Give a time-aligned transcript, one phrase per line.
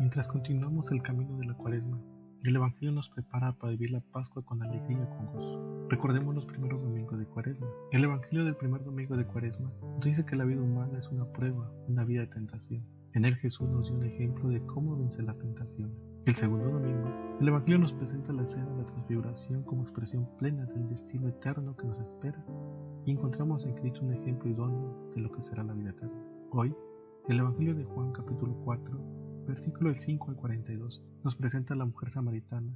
[0.00, 2.00] Mientras continuamos el camino de la cuaresma,
[2.42, 5.86] el Evangelio nos prepara para vivir la Pascua con alegría y con gozo.
[5.88, 7.68] Recordemos los primeros domingos de Cuaresma.
[7.92, 11.24] El Evangelio del primer domingo de Cuaresma nos dice que la vida humana es una
[11.32, 12.84] prueba, una vida de tentación.
[13.12, 15.96] En él Jesús nos dio un ejemplo de cómo vencer las tentaciones.
[16.26, 17.08] El segundo domingo,
[17.40, 21.76] el Evangelio nos presenta la escena de la transfiguración como expresión plena del destino eterno
[21.76, 22.44] que nos espera
[23.06, 26.20] y encontramos en Cristo un ejemplo idóneo de lo que será la vida eterna.
[26.50, 26.74] Hoy,
[27.28, 31.84] el Evangelio de Juan capítulo 4 versículo del 5 al 42, nos presenta a la
[31.84, 32.72] mujer samaritana,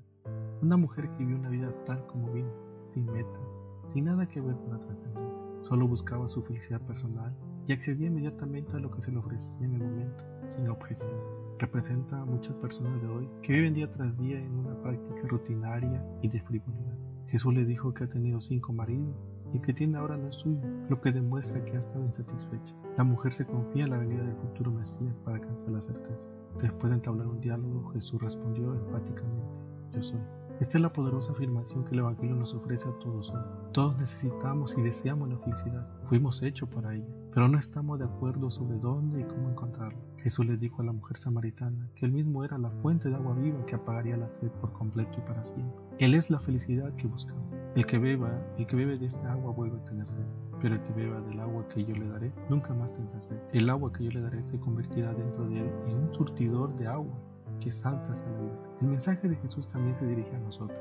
[0.63, 2.53] una mujer que vivió una vida tal como vino,
[2.89, 3.43] sin metas,
[3.89, 5.47] sin nada que ver con la trascendencia.
[5.63, 7.35] Solo buscaba su felicidad personal
[7.67, 11.21] y accedía inmediatamente a lo que se le ofrecía en el momento, sin objeciones.
[11.59, 16.05] Representa a muchas personas de hoy que viven día tras día en una práctica rutinaria
[16.23, 16.98] y de frivolidad.
[17.29, 20.61] Jesús le dijo que ha tenido cinco maridos y que tiene ahora no es suyo,
[20.89, 22.75] lo que demuestra que ha estado insatisfecha.
[22.97, 26.27] La mujer se confía en la venida del futuro Mesías para alcanzar la certeza.
[26.61, 29.47] Después de entablar un diálogo, Jesús respondió enfáticamente,
[29.93, 30.21] yo soy.
[30.59, 33.43] Esta es la poderosa afirmación que el Evangelio nos ofrece a todos hoy.
[33.73, 35.87] Todos necesitamos y deseamos la felicidad.
[36.07, 40.01] Fuimos hechos para ella, pero no estamos de acuerdo sobre dónde y cómo encontrarla.
[40.23, 43.35] Jesús le dijo a la mujer samaritana que él mismo era la fuente de agua
[43.35, 45.85] viva que apagaría la sed por completo y para siempre.
[45.99, 47.43] Él es la felicidad que buscamos.
[47.75, 50.25] El que beba, el que bebe de esta agua vuelve a tener sed
[50.61, 53.37] pero el que beba del agua que yo le daré nunca más tendrá sed.
[53.53, 56.87] El agua que yo le daré se convertirá dentro de él en un surtidor de
[56.87, 57.15] agua
[57.61, 58.59] que salta hasta la vida.
[58.81, 60.79] El mensaje de Jesús también se dirige a nosotros,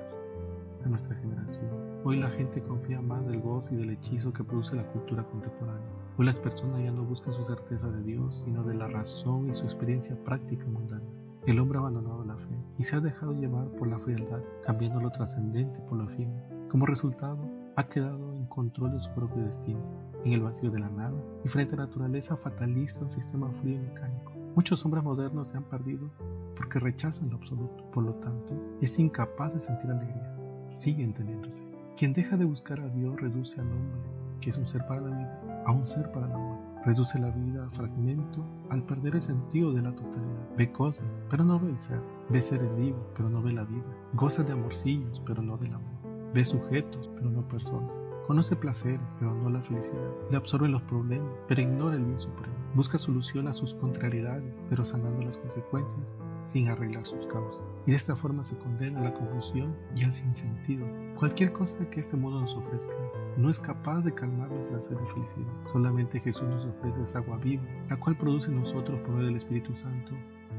[0.88, 1.70] nuestra generación.
[2.04, 5.88] Hoy la gente confía más del gozo y del hechizo que produce la cultura contemporánea.
[6.18, 9.54] Hoy las personas ya no buscan su certeza de Dios, sino de la razón y
[9.54, 11.06] su experiencia práctica mundana.
[11.46, 15.00] El hombre ha abandonado la fe y se ha dejado llevar por la frialdad, cambiando
[15.00, 16.44] lo trascendente por lo efímero.
[16.70, 17.40] Como resultado,
[17.78, 19.80] ha quedado en control de su propio destino,
[20.26, 23.76] en el vacío de la nada, y frente a la naturaleza fataliza un sistema frío
[23.76, 24.34] y mecánico.
[24.56, 26.10] Muchos hombres modernos se han perdido
[26.56, 30.27] porque rechazan lo absoluto, por lo tanto, es incapaz de sentir alegría.
[30.68, 31.64] Sigue entendiéndose.
[31.96, 34.02] Quien deja de buscar a Dios reduce al hombre,
[34.42, 36.82] que es un ser para la vida, a un ser para la muerte.
[36.86, 40.56] Reduce la vida a fragmento al perder el sentido de la totalidad.
[40.58, 42.02] Ve cosas, pero no ve el ser.
[42.30, 43.86] Ve seres vivos, pero no ve la vida.
[44.14, 46.34] Goza de amorcillos, pero no del amor.
[46.34, 47.92] Ve sujetos, pero no personas.
[48.28, 50.12] Conoce placeres, pero no la felicidad.
[50.30, 52.54] Le absorbe los problemas, pero ignora el bien supremo.
[52.76, 57.64] Busca solución a sus contrariedades, pero sanando las consecuencias sin arreglar sus causas.
[57.86, 60.86] Y de esta forma se condena a la confusión y al sinsentido.
[61.16, 62.92] Cualquier cosa que este mundo nos ofrezca
[63.38, 65.54] no es capaz de calmar nuestra sed de felicidad.
[65.64, 69.38] Solamente Jesús nos ofrece esa agua viva, la cual produce en nosotros por medio del
[69.38, 70.12] Espíritu Santo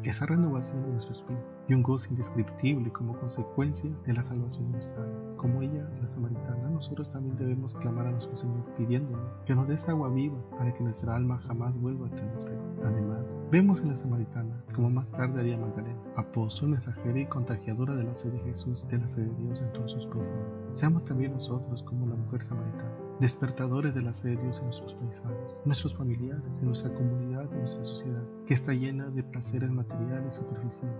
[0.05, 4.73] esa renovación de nuestro espíritu y un gozo indescriptible como consecuencia de la salvación de
[4.73, 5.37] nuestra alma.
[5.37, 9.89] Como ella, la samaritana, nosotros también debemos clamar a nuestro Señor pidiéndole que nos des
[9.89, 12.59] agua viva para que nuestra alma jamás vuelva a tener sed.
[12.85, 18.05] Además, vemos en la samaritana, como más tarde haría Magdalena, apóstol, mensajera y contagiadora de
[18.05, 20.79] la sed de Jesús, de la sed de Dios en todos sus pensamientos.
[20.79, 24.95] Seamos también nosotros como la mujer samaritana despertadores de la sed de Dios en nuestros
[24.95, 30.37] paisanos, nuestros familiares, en nuestra comunidad, en nuestra sociedad, que está llena de placeres materiales
[30.37, 30.97] y superficiales,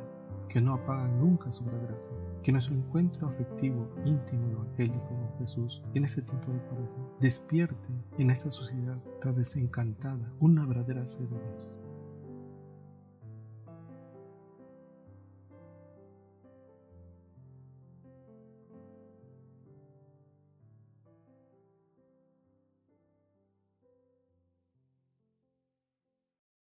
[0.49, 2.11] que no apagan nunca su sed,
[2.43, 7.89] que nuestro encuentro afectivo, íntimo y evangélico con Jesús en ese tiempo de cuaresma despierte
[8.19, 11.78] en esa sociedad tan desencantada una verdadera sed de Dios.